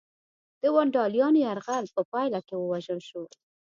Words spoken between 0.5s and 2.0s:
د ونډالیانو یرغل